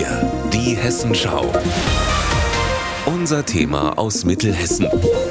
[0.00, 1.52] 4, die Hessenschau.
[3.04, 4.88] Unser Thema aus Mittelhessen.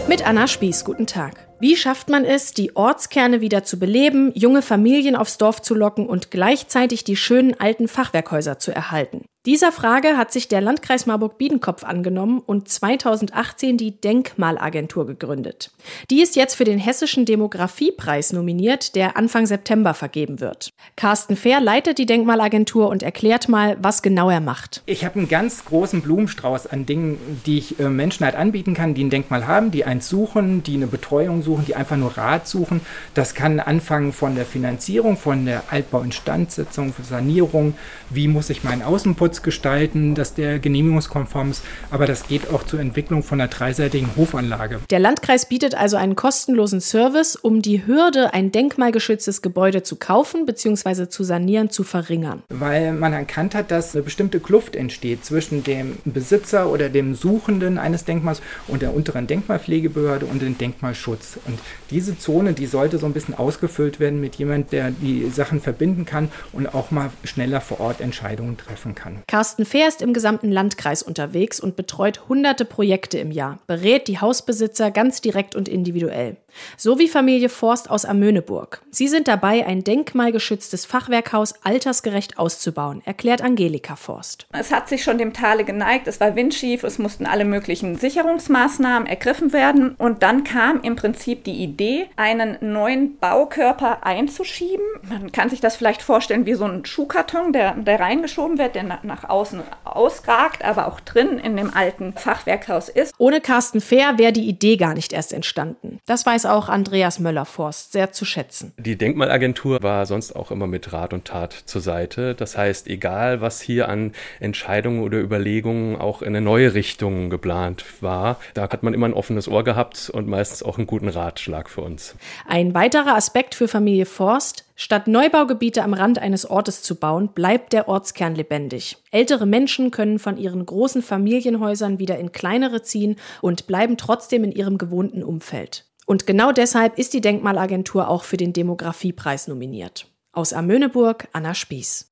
[0.08, 1.48] Mit Anna Spieß, guten Tag.
[1.60, 6.06] Wie schafft man es, die Ortskerne wieder zu beleben, junge Familien aufs Dorf zu locken
[6.06, 9.26] und gleichzeitig die schönen alten Fachwerkhäuser zu erhalten?
[9.50, 15.72] Dieser Frage hat sich der Landkreis Marburg-Biedenkopf angenommen und 2018 die Denkmalagentur gegründet.
[16.12, 20.70] Die ist jetzt für den Hessischen Demografiepreis nominiert, der Anfang September vergeben wird.
[20.96, 24.84] Carsten Fehr leitet die Denkmalagentur und erklärt mal, was genau er macht.
[24.86, 28.94] Ich habe einen ganz großen Blumenstrauß an Dingen, die ich äh, Menschen halt anbieten kann,
[28.94, 32.48] die ein Denkmal haben, die eins suchen, die eine Betreuung suchen, die einfach nur Rat
[32.48, 32.82] suchen.
[33.16, 37.74] Das kann anfangen von der Finanzierung, von der Altbau-Instandsetzung, Sanierung,
[38.12, 42.80] wie muss ich meinen Außenputz gestalten, dass der genehmigungskonform ist, aber das geht auch zur
[42.80, 44.80] Entwicklung von einer dreiseitigen Hofanlage.
[44.90, 50.46] Der Landkreis bietet also einen kostenlosen Service, um die Hürde, ein denkmalgeschütztes Gebäude zu kaufen
[50.46, 51.10] bzw.
[51.10, 52.44] zu sanieren, zu verringern.
[52.50, 57.78] Weil man erkannt hat, dass eine bestimmte Kluft entsteht zwischen dem Besitzer oder dem Suchenden
[57.78, 61.40] eines Denkmals und der unteren Denkmalpflegebehörde und dem Denkmalschutz.
[61.46, 65.62] Und diese Zone, die sollte so ein bisschen ausgefüllt werden mit jemand, der die Sachen
[65.62, 69.19] verbinden kann und auch mal schneller vor Ort Entscheidungen treffen kann.
[69.28, 74.20] Carsten Fehr ist im gesamten Landkreis unterwegs und betreut hunderte Projekte im Jahr, berät die
[74.20, 76.38] Hausbesitzer ganz direkt und individuell.
[76.78, 78.82] So wie Familie Forst aus Amöneburg.
[78.92, 84.48] Sie sind dabei, ein denkmalgeschütztes Fachwerkhaus altersgerecht auszubauen, erklärt Angelika Forst.
[84.52, 89.08] Es hat sich schon dem Tale geneigt, es war windschief, es mussten alle möglichen Sicherungsmaßnahmen
[89.08, 94.86] ergriffen werden und dann kam im Prinzip die Idee, einen neuen Baukörper einzuschieben.
[95.08, 98.84] Man kann sich das vielleicht vorstellen wie so ein Schuhkarton, der, der reingeschoben wird, der
[99.10, 103.14] nach außen ausragt, aber auch drin in dem alten Fachwerkhaus ist.
[103.18, 106.00] Ohne Carsten Fehr wäre die Idee gar nicht erst entstanden.
[106.06, 108.74] Das weiß auch Andreas Möller-Forst sehr zu schätzen.
[108.78, 112.36] Die Denkmalagentur war sonst auch immer mit Rat und Tat zur Seite.
[112.36, 117.84] Das heißt, egal was hier an Entscheidungen oder Überlegungen auch in eine neue Richtung geplant
[118.02, 121.70] war, da hat man immer ein offenes Ohr gehabt und meistens auch einen guten Ratschlag
[121.70, 122.16] für uns.
[122.48, 127.74] Ein weiterer Aspekt für Familie Forst, Statt Neubaugebiete am Rand eines Ortes zu bauen, bleibt
[127.74, 128.96] der Ortskern lebendig.
[129.12, 134.54] Ältere Menschen können von ihren großen Familienhäusern wieder in kleinere ziehen und bleiben trotzdem in
[134.54, 135.84] ihrem gewohnten Umfeld.
[136.06, 140.08] Und genau deshalb ist die Denkmalagentur auch für den Demografiepreis nominiert.
[140.32, 142.10] Aus Amöneburg, Anna Spieß.